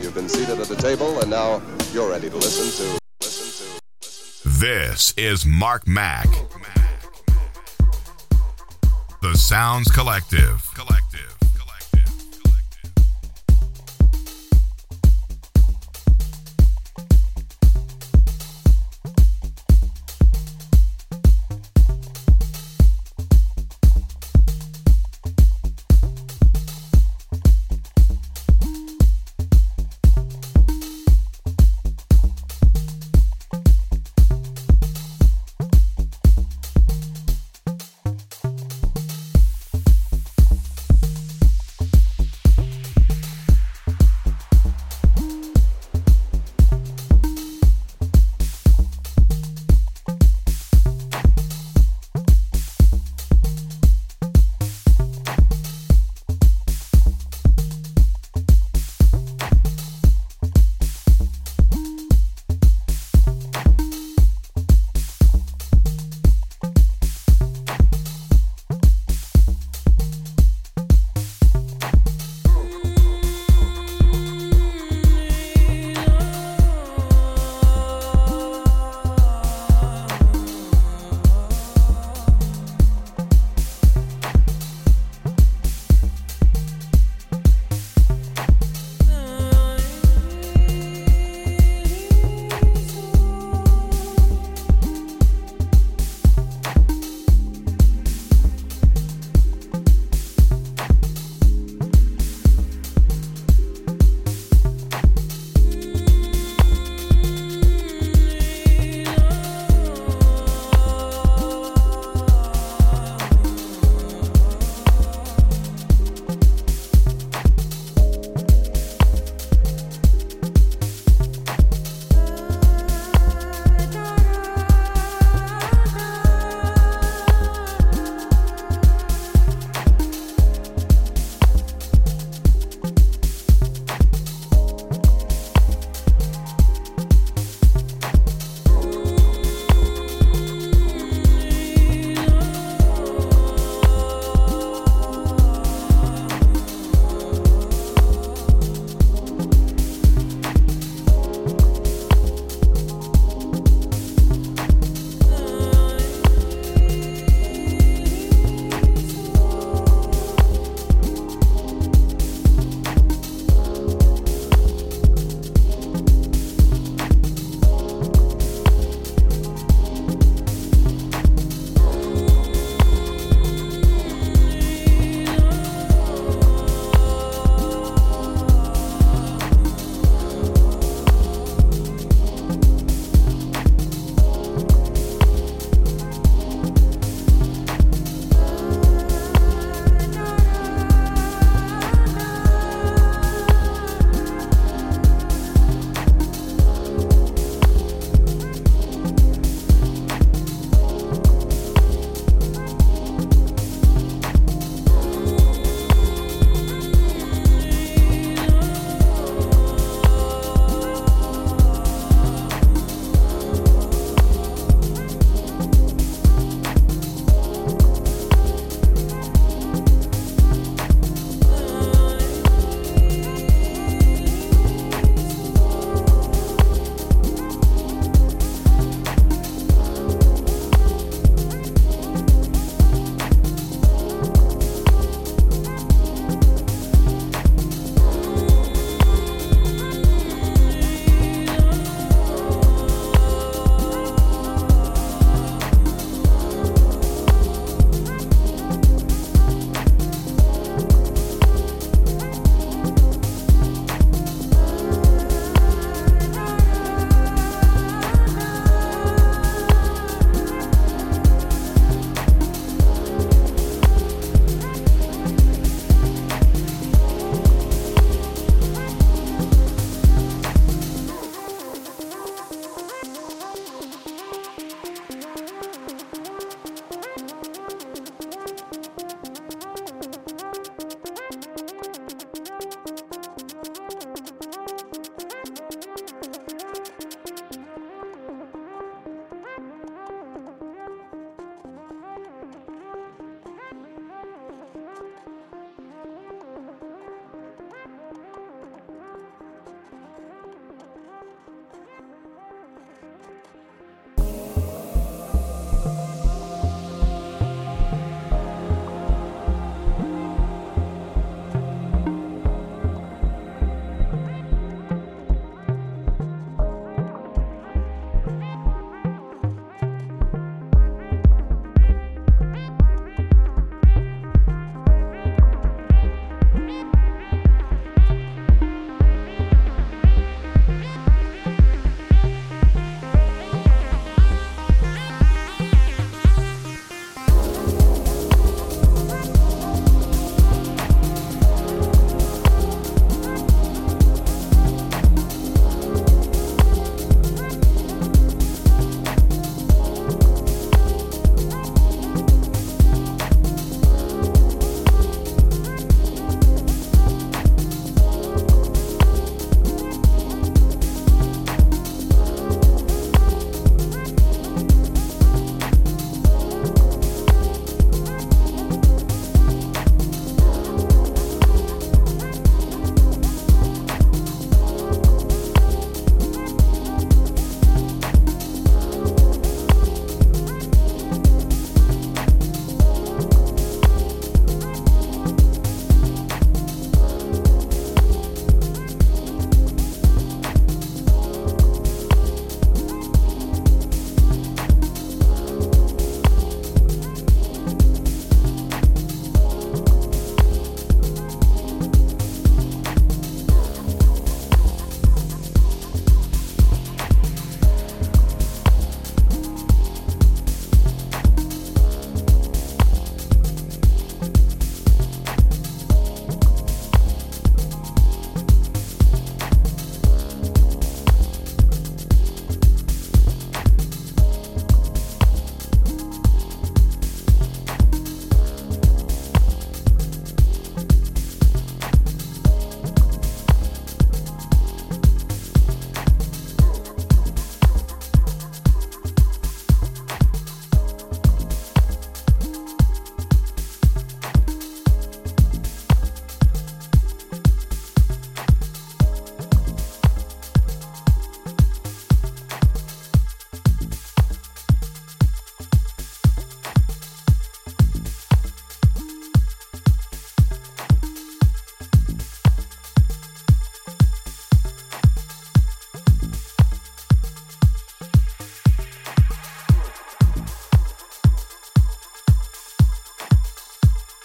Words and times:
You've 0.00 0.14
been 0.14 0.28
seated 0.28 0.60
at 0.60 0.68
the 0.68 0.76
table, 0.76 1.20
and 1.20 1.30
now 1.30 1.62
you're 1.92 2.10
ready 2.10 2.28
to 2.28 2.36
listen 2.36 2.86
to. 2.86 2.98
Listen 3.20 3.80
to. 4.02 4.48
This 4.60 5.14
is 5.16 5.46
Mark 5.46 5.86
Mac. 5.86 6.28
The 9.22 9.34
Sounds. 9.34 9.90
Collective. 9.90 10.62
Collective. 10.74 10.93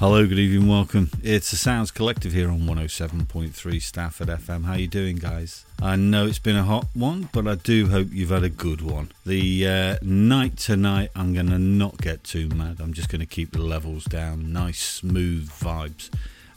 Hello, 0.10 0.26
good 0.26 0.40
evening, 0.40 0.68
welcome. 0.68 1.12
It's 1.22 1.52
the 1.52 1.56
Sounds 1.56 1.92
Collective 1.92 2.34
here 2.34 2.50
on 2.50 2.62
107.3 2.62 3.80
Stafford 3.80 4.28
FM. 4.28 4.66
How 4.66 4.74
you 4.74 4.88
doing, 4.88 5.18
guys? 5.18 5.66
I 5.80 5.98
know 5.98 6.26
it's 6.26 6.40
been 6.40 6.56
a 6.56 6.64
hot 6.64 6.88
one, 6.96 7.30
but 7.32 7.48
I 7.48 7.54
do 7.54 7.90
hope 7.90 8.08
you've 8.10 8.32
had 8.32 8.44
a 8.44 8.50
good 8.50 8.82
one. 8.82 9.12
The 9.24 9.68
uh, 9.68 9.96
night 10.02 10.58
tonight, 10.58 11.12
I'm 11.16 11.36
going 11.36 11.52
to 11.52 11.60
not 11.60 12.00
get 12.00 12.24
too 12.24 12.50
mad. 12.50 12.78
I'm 12.80 12.92
just 12.92 13.10
going 13.10 13.20
to 13.20 13.28
keep 13.28 13.52
the 13.52 13.62
levels 13.62 14.06
down, 14.06 14.52
nice, 14.52 14.80
smooth 14.80 15.48
vibes. 15.52 16.10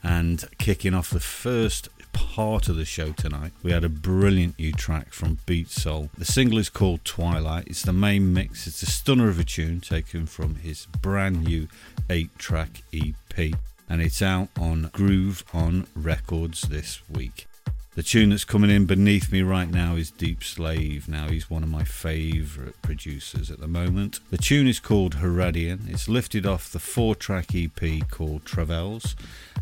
And 0.02 0.44
kicking 0.58 0.94
off 0.94 1.10
the 1.10 1.20
first 1.20 1.88
part 2.12 2.68
of 2.68 2.76
the 2.76 2.84
show 2.84 3.12
tonight. 3.12 3.52
We 3.62 3.72
had 3.72 3.84
a 3.84 3.88
brilliant 3.88 4.58
new 4.58 4.72
track 4.72 5.12
from 5.12 5.38
Beat 5.46 5.70
Soul. 5.70 6.10
The 6.18 6.24
single 6.24 6.58
is 6.58 6.68
called 6.68 7.04
Twilight. 7.04 7.68
It's 7.68 7.82
the 7.82 7.92
main 7.92 8.32
mix. 8.32 8.66
It's 8.66 8.82
a 8.82 8.86
stunner 8.86 9.28
of 9.28 9.38
a 9.38 9.44
tune 9.44 9.80
taken 9.80 10.26
from 10.26 10.56
his 10.56 10.86
brand 11.00 11.44
new 11.44 11.68
8-track 12.08 12.82
EP 12.92 13.54
and 13.88 14.00
it's 14.00 14.22
out 14.22 14.48
on 14.58 14.90
Groove 14.92 15.44
On 15.52 15.86
Records 15.94 16.62
this 16.62 17.00
week. 17.10 17.46
The 17.94 18.02
tune 18.02 18.30
that's 18.30 18.46
coming 18.46 18.70
in 18.70 18.86
beneath 18.86 19.30
me 19.30 19.42
right 19.42 19.70
now 19.70 19.96
is 19.96 20.10
Deep 20.10 20.42
Slave. 20.42 21.08
Now, 21.08 21.28
he's 21.28 21.50
one 21.50 21.62
of 21.62 21.68
my 21.68 21.84
favourite 21.84 22.80
producers 22.80 23.50
at 23.50 23.60
the 23.60 23.68
moment. 23.68 24.18
The 24.30 24.38
tune 24.38 24.66
is 24.66 24.80
called 24.80 25.16
Harridan. 25.16 25.90
It's 25.90 26.08
lifted 26.08 26.46
off 26.46 26.72
the 26.72 26.78
four 26.78 27.14
track 27.14 27.54
EP 27.54 28.08
called 28.10 28.46
Travails. 28.46 29.14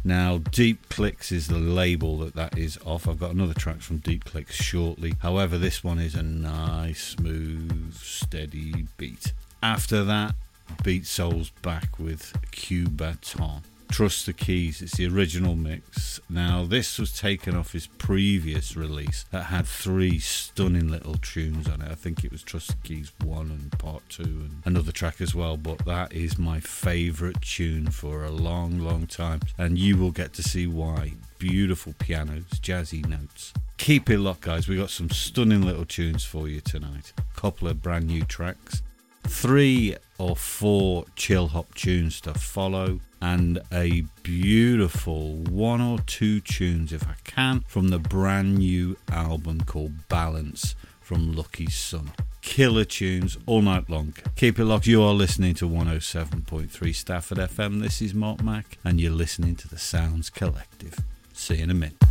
Now, 0.05 0.39
Deep 0.39 0.89
Clicks 0.89 1.33
is 1.33 1.49
the 1.49 1.59
label 1.59 2.19
that 2.19 2.37
that 2.37 2.57
is 2.57 2.79
off. 2.85 3.09
I've 3.09 3.19
got 3.19 3.33
another 3.33 3.53
track 3.53 3.81
from 3.81 3.97
Deep 3.97 4.25
Clicks 4.25 4.55
shortly. 4.55 5.15
However, 5.23 5.59
this 5.59 5.83
one 5.83 5.99
is 5.99 6.15
a 6.15 6.23
nice, 6.23 7.03
smooth, 7.03 7.97
steady 7.97 8.87
beat. 8.97 9.33
After 9.61 10.05
that, 10.05 10.37
Beat 10.85 11.05
Soul's 11.05 11.51
back 11.63 11.99
with 11.99 12.33
Q-batone. 12.53 13.63
Trust 13.91 14.27
the 14.27 14.33
Keys. 14.33 14.81
It's 14.81 14.97
the 14.97 15.09
original 15.09 15.57
mix. 15.57 16.21
Now, 16.29 16.65
this 16.65 16.99
was 16.99 17.19
taken 17.19 17.57
off 17.57 17.73
his 17.73 17.87
previous 17.87 18.77
release 18.77 19.25
that 19.33 19.45
had 19.45 19.67
three 19.67 20.19
stunning 20.21 20.89
little 20.89 21.17
tunes 21.17 21.69
on 21.69 21.83
it. 21.83 21.91
I 21.91 21.97
think 21.97 22.25
it 22.25 22.31
was 22.31 22.43
Trust 22.43 22.69
the 22.69 22.89
Keys 22.89 23.13
1 23.25 23.51
and 23.51 23.73
Part 23.79 24.03
2 24.09 24.23
and 24.23 24.63
another 24.65 24.93
track 24.93 25.21
as 25.21 25.35
well, 25.35 25.57
but 25.57 25.85
that 25.87 26.13
is 26.13 26.39
my 26.39 26.61
favourite 26.61 27.43
tune 27.43 27.91
for 27.91 28.25
a 28.25 28.31
long, 28.31 28.79
long 28.79 29.07
time, 29.07 29.41
and 29.59 29.77
you 29.77 29.97
will 29.97 30.13
get 30.13 30.33
to 30.35 30.43
see 30.43 30.67
why. 30.67 31.15
Beautiful 31.39 31.95
pianos, 31.99 32.45
jazzy 32.61 33.05
notes. 33.07 33.53
Keep 33.77 34.09
it 34.11 34.19
locked, 34.19 34.43
guys. 34.43 34.69
We 34.69 34.77
got 34.77 34.91
some 34.91 35.11
stunning 35.11 35.63
little 35.63 35.85
tunes 35.85 36.25
for 36.25 36.49
you 36.49 36.61
tonight. 36.61 37.13
A 37.19 37.41
Couple 37.41 37.67
of 37.67 37.83
brand 37.83 38.07
new 38.07 38.25
tracks 38.25 38.83
three 39.31 39.97
or 40.19 40.35
four 40.35 41.05
chill 41.15 41.49
hop 41.49 41.73
tunes 41.75 42.21
to 42.21 42.35
follow 42.35 43.01
and 43.21 43.61
a 43.73 44.05
beautiful 44.23 45.37
one 45.37 45.81
or 45.81 45.99
two 46.01 46.41
tunes, 46.41 46.93
if 46.93 47.07
I 47.07 47.15
can, 47.25 47.61
from 47.67 47.89
the 47.89 47.99
brand 47.99 48.59
new 48.59 48.97
album 49.11 49.63
called 49.63 50.09
Balance 50.09 50.75
from 51.01 51.35
Lucky 51.35 51.69
Sun. 51.69 52.13
Killer 52.41 52.85
tunes 52.85 53.37
all 53.47 53.63
night 53.63 53.91
long. 53.91 54.15
Keep 54.37 54.59
it 54.59 54.65
locked. 54.65 54.87
You 54.87 55.03
are 55.03 55.13
listening 55.13 55.55
to 55.55 55.69
107.3 55.69 56.95
Stafford 56.95 57.39
FM. 57.39 57.83
This 57.83 58.01
is 58.01 58.15
Mark 58.15 58.43
Mac, 58.43 58.79
and 58.85 59.01
you're 59.01 59.13
listening 59.13 59.57
to 59.57 59.69
the 59.69 59.79
Sounds 59.79 60.31
Collective. 60.31 60.99
See 61.33 61.57
you 61.57 61.65
in 61.65 61.71
a 61.71 61.75
minute. 61.75 62.10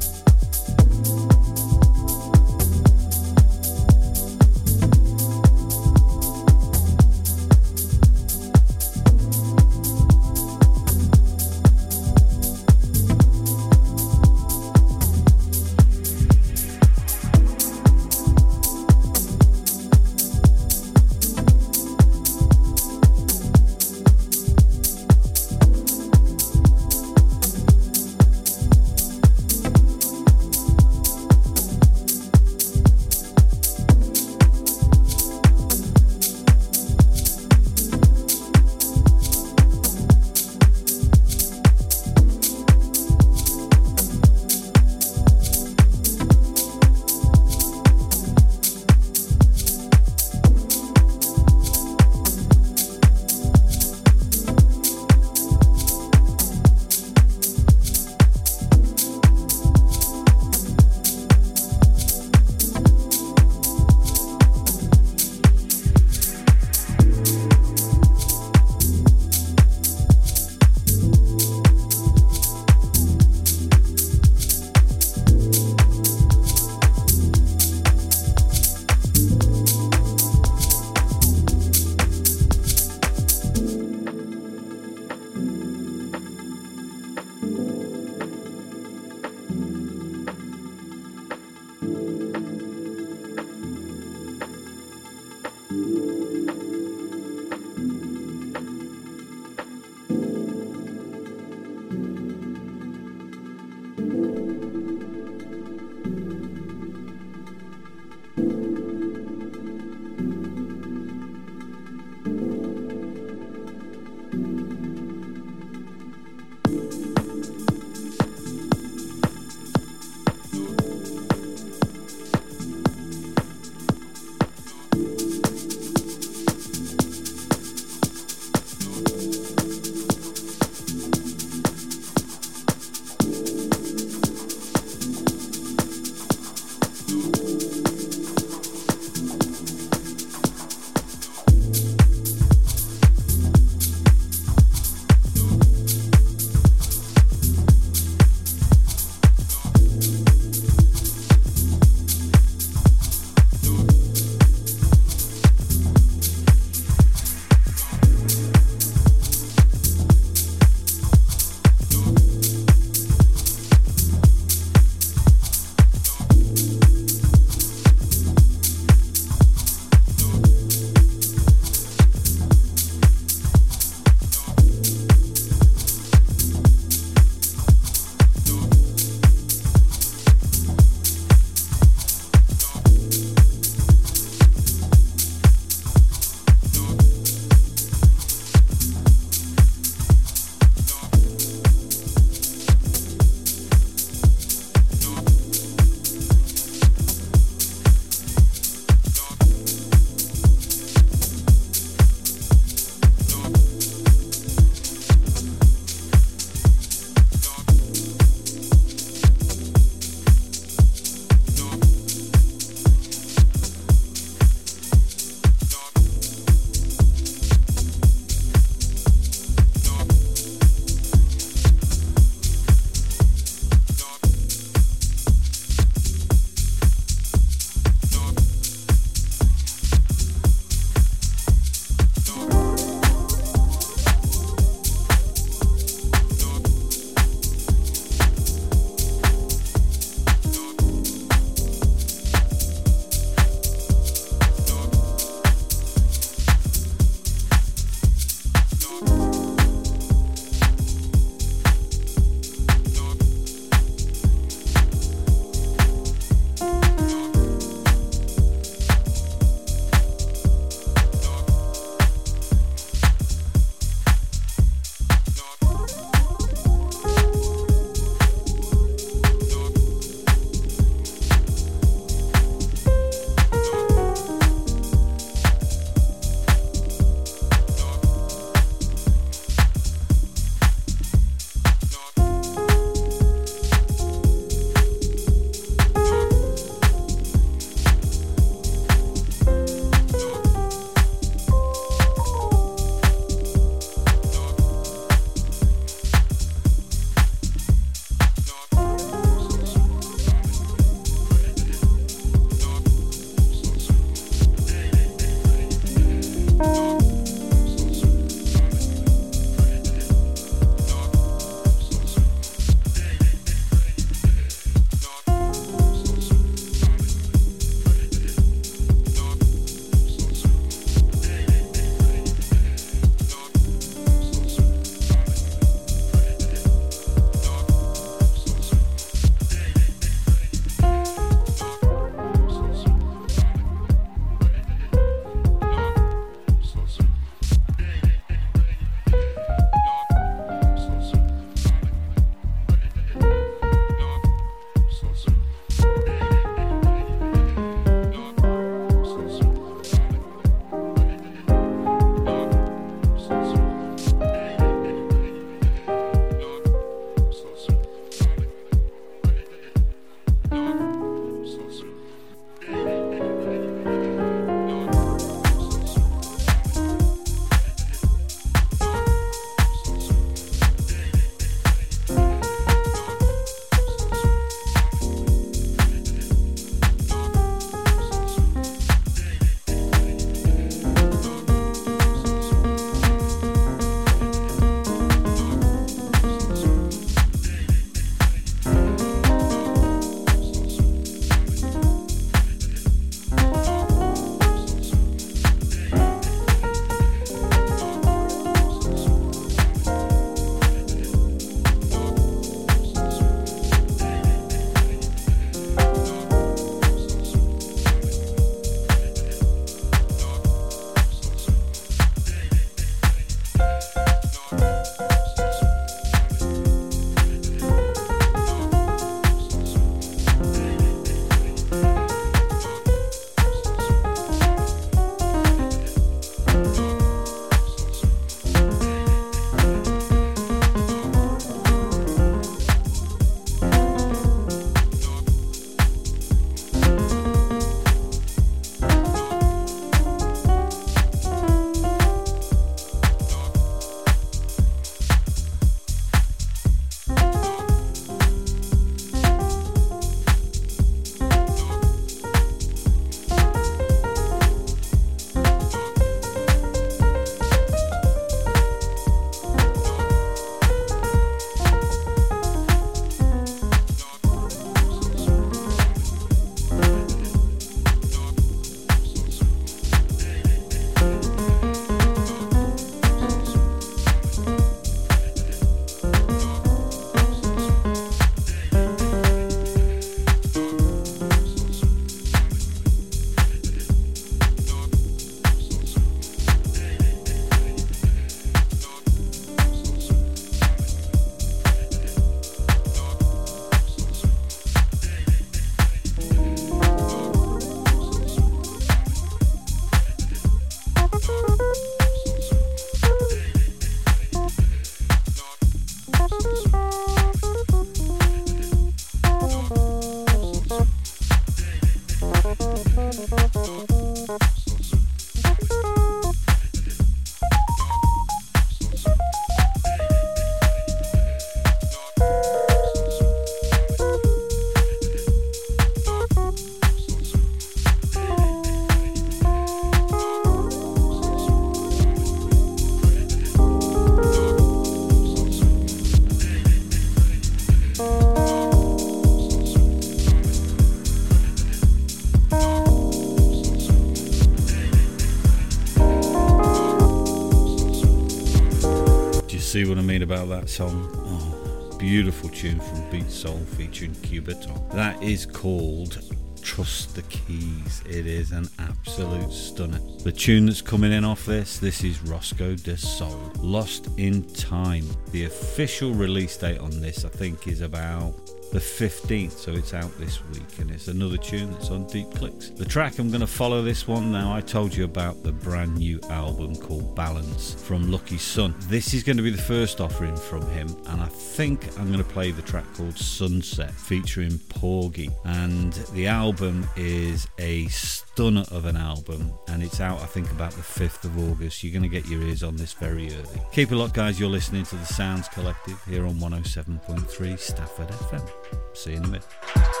See 549.81 549.89
what 549.89 549.97
I 549.97 550.01
mean 550.01 550.21
about 550.21 550.47
that 550.49 550.69
song? 550.69 551.09
Oh, 551.11 551.97
beautiful 551.97 552.49
tune 552.49 552.79
from 552.79 553.09
Beat 553.09 553.31
Soul 553.31 553.57
featuring 553.77 554.13
Q-batone. 554.13 554.91
That 554.91 555.23
is 555.23 555.47
called 555.47 556.21
Trust 556.61 557.15
the 557.15 557.23
Keys. 557.23 558.03
It 558.07 558.27
is 558.27 558.51
an 558.51 558.67
absolute 558.77 559.51
stunner. 559.51 559.99
The 560.23 560.31
tune 560.31 560.67
that's 560.67 560.83
coming 560.83 561.11
in 561.11 561.25
off 561.25 561.47
this, 561.47 561.79
this 561.79 562.03
is 562.03 562.21
Roscoe 562.21 562.75
de 562.75 562.95
Soul, 562.95 563.51
Lost 563.57 564.07
in 564.17 564.43
Time. 564.53 565.07
The 565.31 565.45
official 565.45 566.13
release 566.13 566.55
date 566.57 566.77
on 566.77 567.01
this, 567.01 567.25
I 567.25 567.29
think, 567.29 567.67
is 567.67 567.81
about 567.81 568.35
the 568.71 568.77
15th, 568.77 569.53
so 569.53 569.71
it's 569.71 569.95
out 569.95 570.15
this 570.19 570.45
week, 570.49 570.60
another 571.07 571.37
tune 571.37 571.71
that's 571.71 571.89
on 571.89 572.05
Deep 572.07 572.29
Clicks. 572.31 572.69
The 572.69 572.85
track 572.85 573.19
I'm 573.19 573.29
going 573.29 573.41
to 573.41 573.47
follow 573.47 573.81
this 573.81 574.07
one 574.07 574.31
now. 574.31 574.53
I 574.53 574.61
told 574.61 574.95
you 574.95 575.05
about 575.05 575.43
the 575.43 575.51
brand 575.51 575.97
new 575.97 576.19
album 576.29 576.75
called 576.75 577.15
Balance 577.15 577.73
from 577.73 578.11
Lucky 578.11 578.37
Sun. 578.37 578.75
This 578.81 579.13
is 579.13 579.23
going 579.23 579.37
to 579.37 579.43
be 579.43 579.49
the 579.49 579.61
first 579.61 580.01
offering 580.01 580.35
from 580.35 580.67
him, 580.71 580.95
and 581.07 581.21
I 581.21 581.27
think 581.27 581.87
I'm 581.99 582.11
going 582.11 582.23
to 582.23 582.29
play 582.29 582.51
the 582.51 582.61
track 582.61 582.85
called 582.93 583.17
Sunset 583.17 583.91
featuring 583.91 584.59
Porgy. 584.69 585.29
And 585.45 585.93
the 586.13 586.27
album 586.27 586.87
is 586.95 587.47
a 587.59 587.87
stunner 587.87 588.65
of 588.71 588.85
an 588.85 588.97
album, 588.97 589.51
and 589.67 589.83
it's 589.83 589.99
out, 589.99 590.21
I 590.21 590.25
think, 590.25 590.51
about 590.51 590.71
the 590.71 590.81
5th 590.81 591.25
of 591.25 591.37
August. 591.51 591.83
You're 591.83 591.93
going 591.93 592.09
to 592.09 592.09
get 592.09 592.27
your 592.29 592.41
ears 592.41 592.63
on 592.63 592.75
this 592.75 592.93
very 592.93 593.27
early. 593.33 593.61
Keep 593.71 593.91
a 593.91 593.95
look, 593.95 594.13
guys. 594.13 594.39
You're 594.39 594.49
listening 594.49 594.83
to 594.85 594.95
the 594.95 595.05
Sounds 595.05 595.47
Collective 595.49 596.01
here 596.05 596.25
on 596.25 596.35
107.3 596.35 597.59
Stafford 597.59 598.07
FM. 598.07 598.49
See 598.93 599.11
you 599.11 599.17
in 599.17 599.23
a 599.23 599.27
minute. 599.27 600.00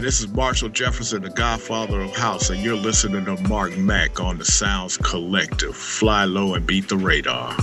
This 0.00 0.20
is 0.20 0.28
Marshall 0.28 0.68
Jefferson, 0.68 1.22
the 1.22 1.30
godfather 1.30 2.00
of 2.00 2.14
house, 2.16 2.50
and 2.50 2.62
you're 2.62 2.76
listening 2.76 3.24
to 3.24 3.36
Mark 3.48 3.76
Mac 3.76 4.20
on 4.20 4.38
the 4.38 4.44
Sounds 4.44 4.96
Collective. 4.96 5.76
Fly 5.76 6.24
low 6.24 6.54
and 6.54 6.64
beat 6.64 6.88
the 6.88 6.96
radar. 6.96 7.54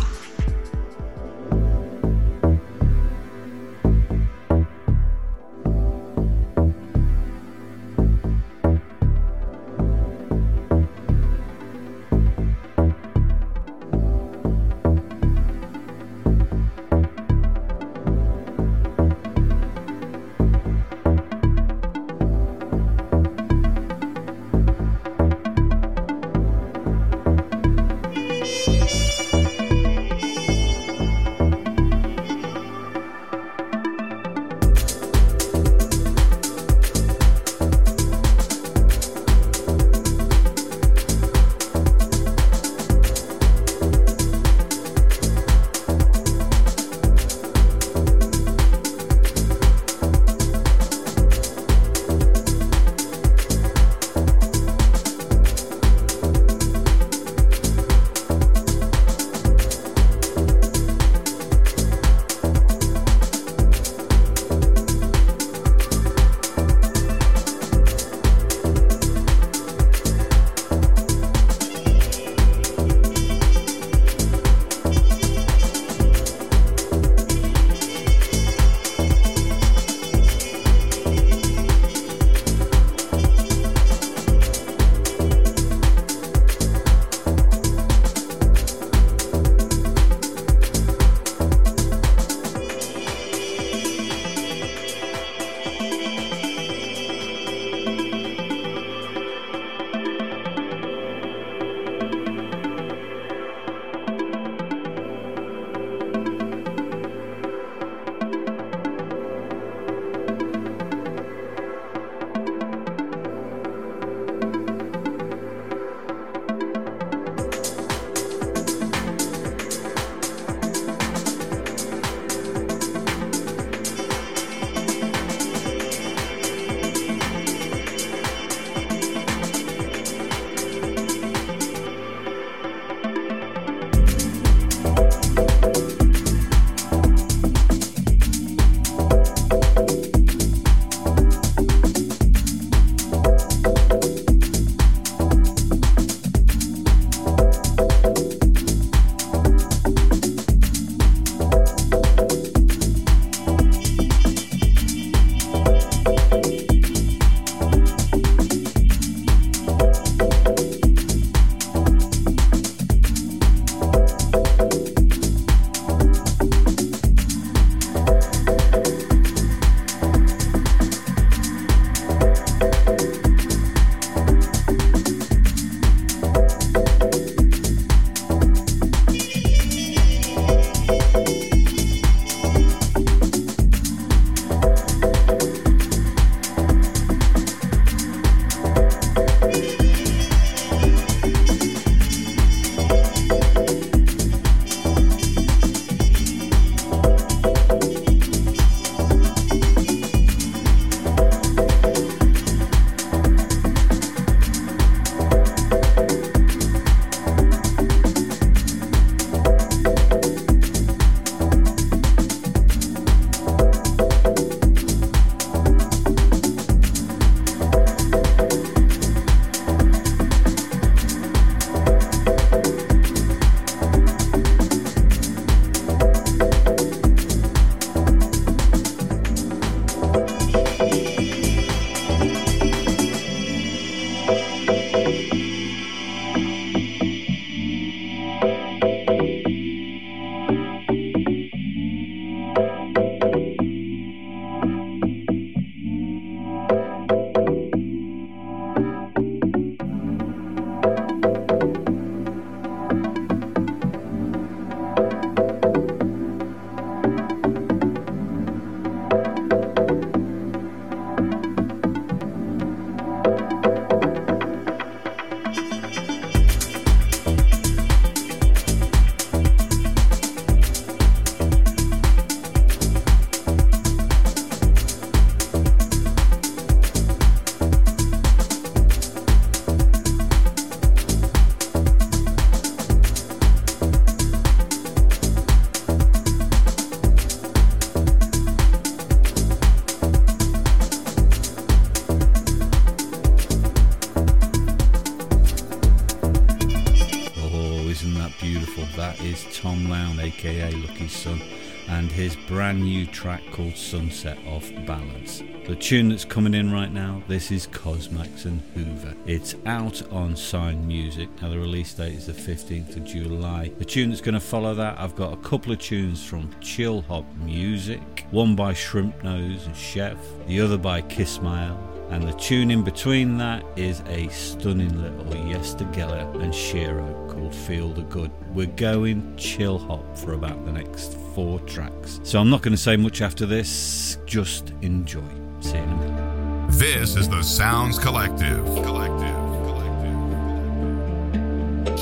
Is 299.95 300.01
Tom 300.01 300.17
Lown, 300.17 300.19
aka 300.19 300.71
Lucky 300.71 301.07
Sun, 301.07 301.41
and 301.87 302.11
his 302.11 302.35
brand 302.47 302.81
new 302.81 303.05
track 303.05 303.41
called 303.51 303.75
Sunset 303.75 304.37
Off 304.47 304.71
Balance. 304.85 305.43
The 305.67 305.75
tune 305.75 306.09
that's 306.09 306.25
coming 306.25 306.53
in 306.53 306.71
right 306.71 306.91
now, 306.91 307.23
this 307.27 307.51
is 307.51 307.67
Cosmaks 307.67 308.45
and 308.45 308.61
Hoover. 308.73 309.15
It's 309.25 309.55
out 309.65 310.07
on 310.11 310.35
Sine 310.35 310.87
Music. 310.87 311.29
Now 311.41 311.49
the 311.49 311.59
release 311.59 311.93
date 311.93 312.13
is 312.13 312.27
the 312.27 312.33
15th 312.33 312.97
of 312.97 313.05
July. 313.05 313.71
The 313.77 313.85
tune 313.85 314.09
that's 314.09 314.21
going 314.21 314.33
to 314.33 314.39
follow 314.39 314.75
that, 314.75 314.99
I've 314.99 315.15
got 315.15 315.33
a 315.33 315.37
couple 315.37 315.71
of 315.71 315.79
tunes 315.79 316.23
from 316.23 316.49
Chillhop 316.61 317.25
Music, 317.37 318.25
one 318.31 318.55
by 318.55 318.73
Shrimpnose 318.73 319.65
and 319.65 319.75
Chef, 319.75 320.17
the 320.47 320.61
other 320.61 320.77
by 320.77 321.01
Kissmail, 321.01 321.94
and 322.09 322.27
the 322.27 322.33
tune 322.33 322.71
in 322.71 322.83
between 322.83 323.37
that 323.37 323.63
is 323.75 324.01
a 324.07 324.27
stunning 324.29 325.01
little 325.01 325.35
Yester 325.47 325.85
Geller 325.85 326.41
and 326.41 326.53
Shiro 326.53 327.27
called 327.29 327.53
Feel 327.53 327.89
the 327.89 328.03
Good. 328.03 328.31
We're 328.53 328.67
going 328.67 329.35
chill 329.37 329.77
hop 329.77 330.17
for 330.17 330.33
about 330.33 330.65
the 330.65 330.71
next 330.71 331.17
four 331.33 331.59
tracks. 331.61 332.19
So 332.23 332.39
I'm 332.39 332.49
not 332.49 332.61
going 332.61 332.73
to 332.73 332.81
say 332.81 332.95
much 332.97 333.21
after 333.21 333.45
this, 333.45 334.17
just 334.25 334.73
enjoy. 334.81 335.21
See 335.59 335.77
you 335.77 335.83
in 335.83 335.89
a 335.89 335.95
minute. 335.95 336.71
This 336.71 337.15
is 337.15 337.29
the 337.29 337.41
Sounds 337.41 337.99
Collective. 337.99 338.65
Collective. 338.65 339.35
Collective. 339.65 340.15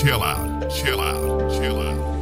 Chill 0.01 0.23
out. 0.23 0.69
Chill 0.69 0.99
out. 0.99 1.51
Chill 1.51 1.81
out. 1.81 2.12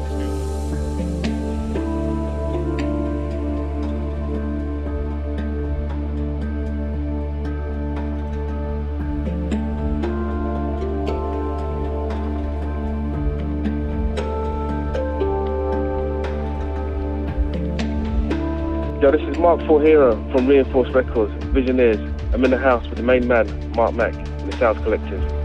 Yo, 19.02 19.10
this 19.10 19.22
is 19.22 19.36
Mark 19.40 19.60
Hero 19.62 20.12
from 20.32 20.46
Reinforced 20.46 20.94
Records, 20.94 21.34
Visioneers. 21.46 21.98
I'm 22.36 22.46
in 22.46 22.52
the 22.52 22.60
house 22.60 22.86
with 22.86 22.98
the 22.98 23.04
main 23.04 23.28
man, 23.28 23.48
Mark 23.72 23.96
Mac, 23.96 24.14
and 24.14 24.54
the 24.54 24.56
Sounds 24.58 24.78
Collective. 24.84 25.41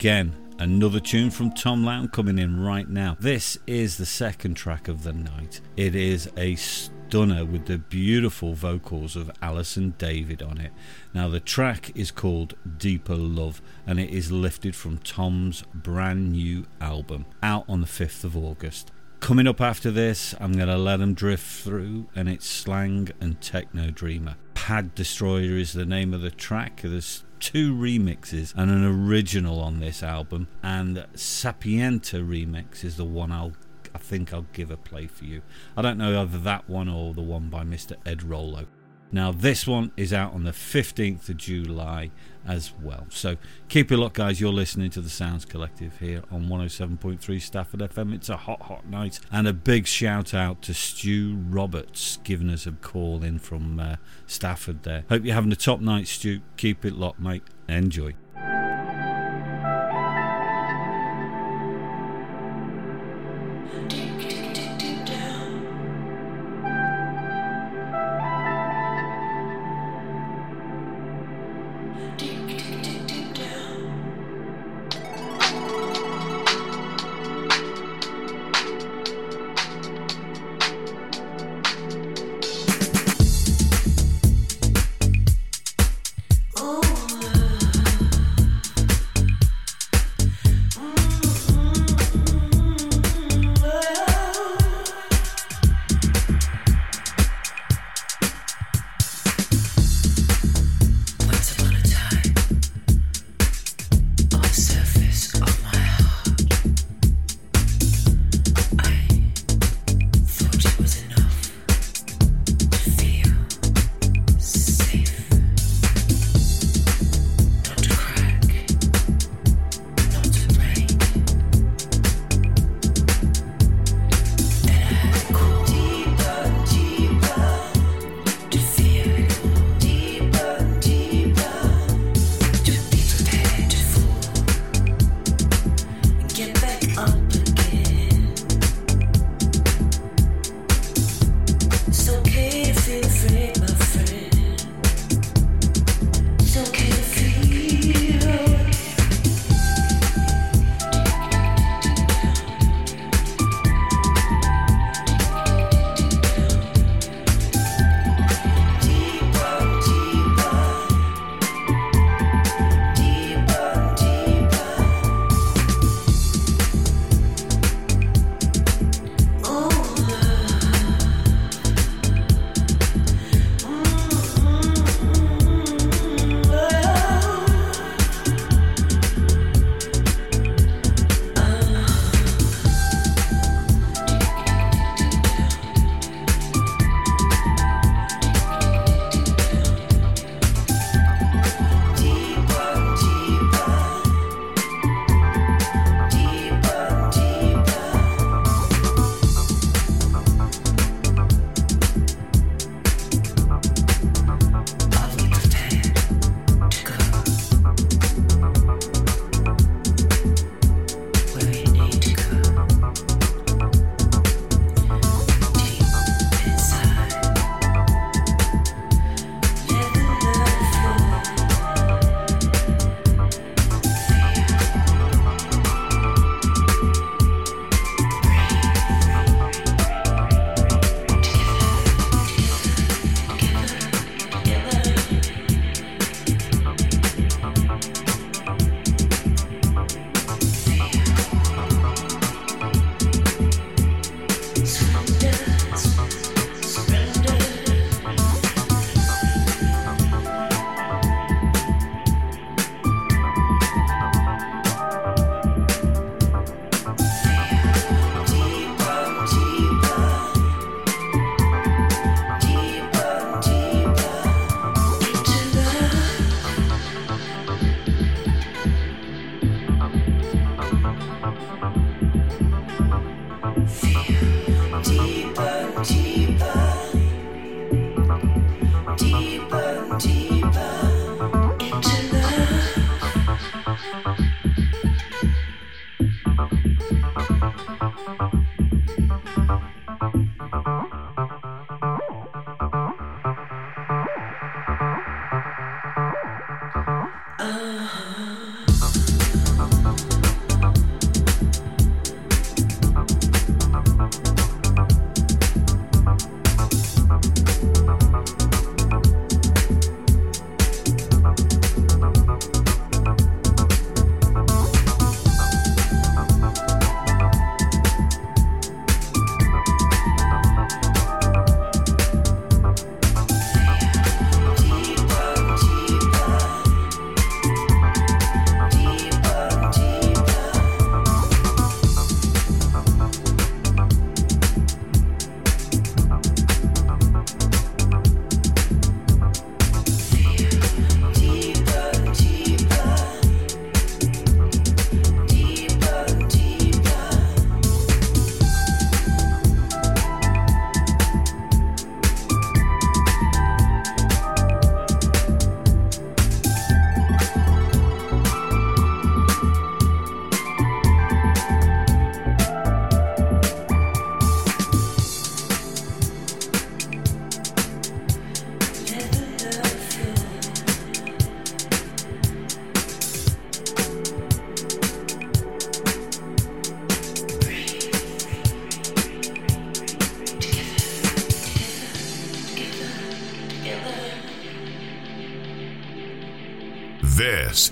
Again. 0.00 0.34
Another 0.58 0.98
tune 0.98 1.30
from 1.30 1.52
Tom 1.52 1.84
Lown 1.84 2.08
coming 2.08 2.38
in 2.38 2.58
right 2.58 2.88
now. 2.88 3.18
This 3.20 3.58
is 3.66 3.98
the 3.98 4.06
second 4.06 4.54
track 4.54 4.88
of 4.88 5.02
the 5.02 5.12
night. 5.12 5.60
It 5.76 5.94
is 5.94 6.30
a 6.38 6.54
stunner 6.54 7.44
with 7.44 7.66
the 7.66 7.76
beautiful 7.76 8.54
vocals 8.54 9.14
of 9.14 9.30
Alison 9.42 9.92
David 9.98 10.42
on 10.42 10.56
it. 10.56 10.72
Now, 11.12 11.28
the 11.28 11.38
track 11.38 11.92
is 11.94 12.10
called 12.10 12.54
Deeper 12.78 13.14
Love 13.14 13.60
and 13.86 14.00
it 14.00 14.08
is 14.08 14.32
lifted 14.32 14.74
from 14.74 14.96
Tom's 14.96 15.64
brand 15.74 16.32
new 16.32 16.64
album 16.80 17.26
out 17.42 17.66
on 17.68 17.82
the 17.82 17.86
5th 17.86 18.24
of 18.24 18.34
August. 18.34 18.90
Coming 19.20 19.46
up 19.46 19.60
after 19.60 19.90
this, 19.90 20.34
I'm 20.40 20.52
going 20.52 20.68
to 20.68 20.78
let 20.78 20.96
them 20.96 21.12
drift 21.12 21.44
through, 21.62 22.08
and 22.16 22.26
it's 22.26 22.46
Slang 22.46 23.10
and 23.20 23.38
Techno 23.42 23.90
Dreamer. 23.90 24.36
Pad 24.54 24.94
Destroyer 24.94 25.58
is 25.58 25.74
the 25.74 25.84
name 25.84 26.14
of 26.14 26.22
the 26.22 26.30
track. 26.30 26.80
There's 26.82 27.22
two 27.40 27.74
remixes 27.74 28.54
and 28.54 28.70
an 28.70 28.84
original 28.84 29.60
on 29.60 29.80
this 29.80 30.02
album, 30.02 30.48
and 30.62 31.06
Sapienta 31.14 32.24
remix 32.24 32.84
is 32.84 32.96
the 32.96 33.04
one 33.04 33.32
I'll 33.32 33.52
I 33.92 33.98
think 33.98 34.32
I'll 34.32 34.46
give 34.52 34.70
a 34.70 34.76
play 34.76 35.08
for 35.08 35.24
you. 35.24 35.42
I 35.76 35.82
don't 35.82 35.98
know 35.98 36.22
either 36.22 36.38
that 36.38 36.68
one 36.68 36.88
or 36.88 37.12
the 37.12 37.22
one 37.22 37.48
by 37.48 37.64
Mr. 37.64 37.96
Ed 38.06 38.22
Rollo. 38.22 38.66
Now, 39.10 39.32
this 39.32 39.66
one 39.66 39.90
is 39.96 40.12
out 40.12 40.32
on 40.32 40.44
the 40.44 40.52
15th 40.52 41.28
of 41.28 41.36
July 41.36 42.12
as 42.50 42.72
well. 42.82 43.06
So 43.10 43.36
keep 43.68 43.92
it 43.92 43.96
locked, 43.96 44.16
guys. 44.16 44.40
You're 44.40 44.52
listening 44.52 44.90
to 44.90 45.00
the 45.00 45.08
Sounds 45.08 45.44
Collective 45.44 45.98
here 45.98 46.22
on 46.30 46.48
107.3 46.48 47.40
Stafford 47.40 47.80
FM. 47.80 48.12
It's 48.12 48.28
a 48.28 48.36
hot, 48.36 48.62
hot 48.62 48.86
night. 48.88 49.20
And 49.30 49.46
a 49.46 49.52
big 49.52 49.86
shout 49.86 50.34
out 50.34 50.60
to 50.62 50.74
Stu 50.74 51.36
Roberts 51.48 52.18
giving 52.24 52.50
us 52.50 52.66
a 52.66 52.72
call 52.72 53.22
in 53.22 53.38
from 53.38 53.78
uh, 53.78 53.96
Stafford 54.26 54.82
there. 54.82 55.04
Hope 55.08 55.24
you're 55.24 55.34
having 55.34 55.52
a 55.52 55.56
top 55.56 55.80
night, 55.80 56.08
Stu. 56.08 56.40
Keep 56.56 56.84
it 56.84 56.94
locked, 56.94 57.20
mate. 57.20 57.44
Enjoy. 57.68 58.14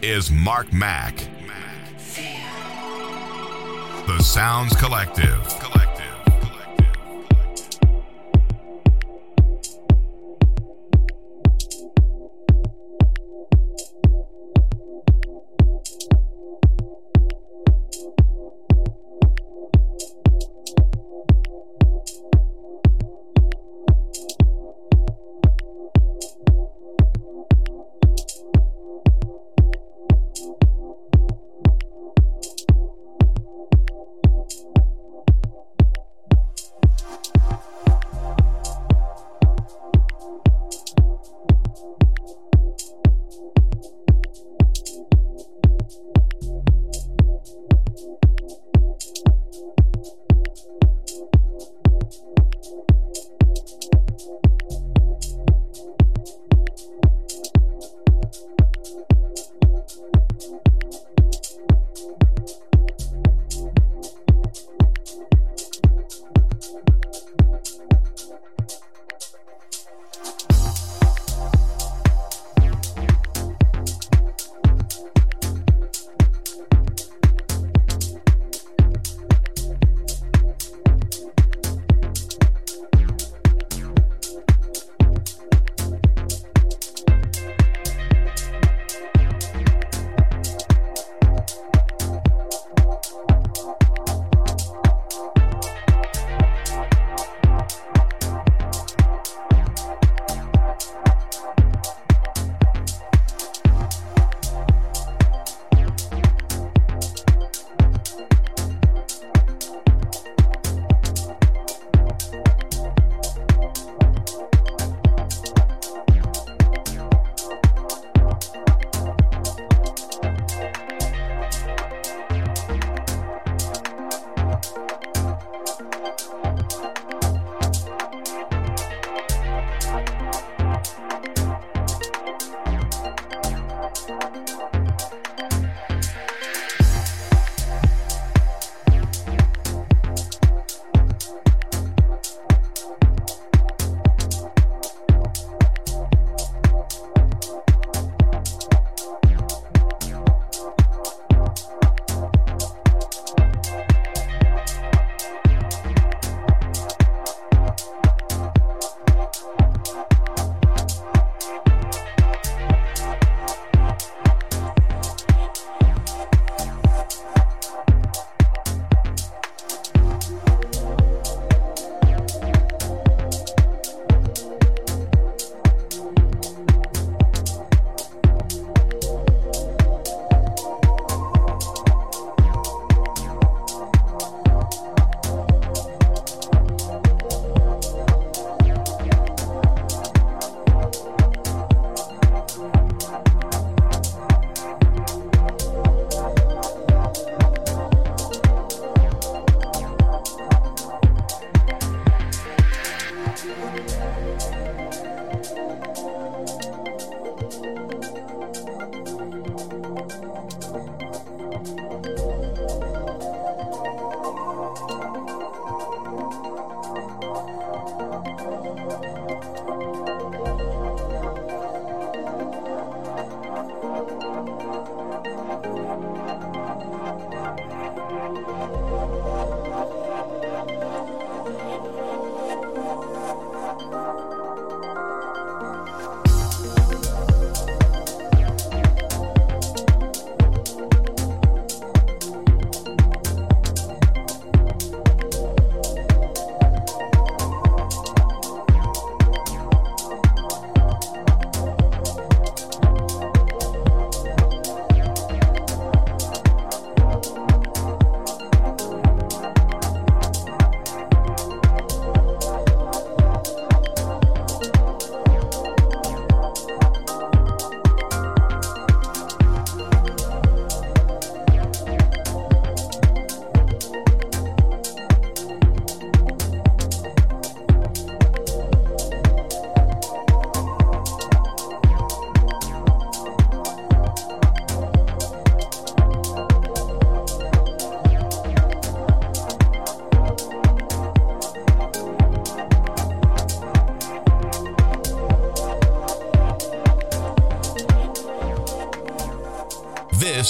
Is 0.08 0.30
Mark 0.30 0.72
Mac. 0.72 1.28
The 4.06 4.18
Sounds 4.22 4.74
Collective. 4.74 5.47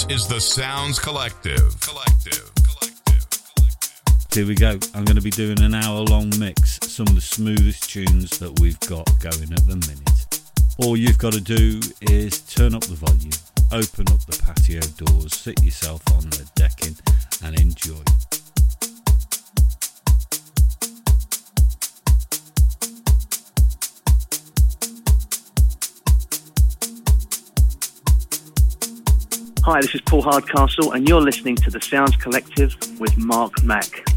Is 0.09 0.27
the 0.27 0.41
Sounds 0.41 0.97
Collective. 0.97 1.79
Collective. 1.81 2.51
Here 4.33 4.47
we 4.47 4.55
go. 4.55 4.79
I'm 4.95 5.05
going 5.05 5.15
to 5.15 5.21
be 5.21 5.29
doing 5.29 5.61
an 5.61 5.75
hour 5.75 6.01
long 6.01 6.31
mix, 6.39 6.79
some 6.81 7.07
of 7.07 7.15
the 7.15 7.21
smoothest 7.21 7.89
tunes 7.89 8.39
that 8.39 8.59
we've 8.59 8.79
got 8.81 9.07
going 9.19 9.53
at 9.53 9.65
the 9.67 9.75
minute. 9.87 10.39
All 10.79 10.97
you've 10.97 11.17
got 11.19 11.33
to 11.33 11.41
do 11.41 11.79
is 12.01 12.39
turn 12.41 12.73
up 12.73 12.81
the 12.81 12.95
volume, 12.95 13.31
open 13.71 14.11
up 14.11 14.25
the 14.25 14.41
patio 14.43 14.81
doors, 14.97 15.35
sit 15.35 15.63
yourself 15.63 16.01
on 16.13 16.29
the 16.31 16.49
decking, 16.55 16.95
and 17.43 17.59
enjoy. 17.59 18.08
Hi, 29.71 29.81
this 29.81 29.93
is 29.93 30.01
Paul 30.01 30.23
Hardcastle, 30.23 30.93
and 30.93 31.07
you're 31.07 31.21
listening 31.21 31.55
to 31.57 31.69
the 31.69 31.79
Sounds 31.79 32.15
Collective 32.15 32.75
with 32.99 33.15
Mark 33.17 33.61
Mac. 33.61 34.08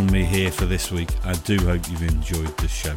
From 0.00 0.12
me 0.12 0.24
here 0.24 0.50
for 0.50 0.64
this 0.64 0.90
week. 0.90 1.10
I 1.24 1.34
do 1.34 1.58
hope 1.58 1.86
you've 1.90 2.02
enjoyed 2.02 2.56
the 2.56 2.68
show. 2.68 2.94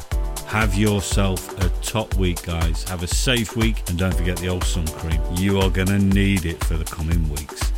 Have 0.47 0.73
yourself 0.73 1.51
a 1.59 1.67
top 1.81 2.15
week, 2.15 2.43
guys. 2.43 2.83
Have 2.85 3.03
a 3.03 3.07
safe 3.07 3.57
week, 3.57 3.83
and 3.89 3.97
don't 3.97 4.13
forget 4.13 4.37
the 4.37 4.47
old 4.47 4.63
sun 4.63 4.87
cream. 4.87 5.21
You 5.33 5.59
are 5.59 5.69
going 5.69 5.89
to 5.89 5.99
need 5.99 6.45
it 6.45 6.63
for 6.63 6.75
the 6.77 6.85
coming 6.85 7.27
weeks. 7.27 7.73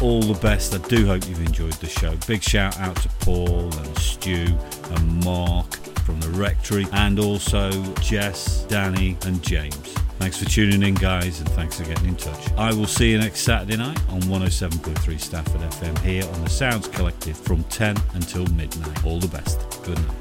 All 0.00 0.22
the 0.22 0.38
best. 0.40 0.72
I 0.72 0.78
do 0.86 1.06
hope 1.06 1.28
you've 1.28 1.44
enjoyed 1.44 1.72
the 1.74 1.88
show. 1.88 2.14
Big 2.28 2.40
shout 2.40 2.78
out 2.78 2.94
to 3.02 3.08
Paul 3.20 3.74
and 3.76 3.98
Stu 3.98 4.56
and 4.90 5.24
Mark 5.24 5.74
from 6.04 6.20
the 6.20 6.30
Rectory, 6.30 6.86
and 6.92 7.18
also 7.18 7.72
Jess, 7.94 8.64
Danny, 8.68 9.16
and 9.26 9.42
James. 9.42 9.87
Thanks 10.18 10.36
for 10.36 10.46
tuning 10.46 10.82
in, 10.82 10.94
guys, 10.94 11.38
and 11.38 11.48
thanks 11.50 11.78
for 11.78 11.84
getting 11.84 12.08
in 12.08 12.16
touch. 12.16 12.52
I 12.58 12.72
will 12.72 12.88
see 12.88 13.12
you 13.12 13.18
next 13.18 13.40
Saturday 13.40 13.76
night 13.76 13.98
on 14.10 14.20
107.3 14.22 15.20
Stafford 15.20 15.60
FM 15.60 15.96
here 16.00 16.24
on 16.24 16.42
the 16.42 16.50
Sounds 16.50 16.88
Collective 16.88 17.36
from 17.36 17.62
10 17.64 17.96
until 18.14 18.44
midnight. 18.48 19.04
All 19.04 19.20
the 19.20 19.28
best. 19.28 19.60
Good 19.84 19.96
night. 19.96 20.17